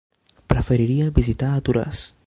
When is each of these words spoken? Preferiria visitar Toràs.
Preferiria 0.53 1.11
visitar 1.21 1.53
Toràs. 1.69 2.03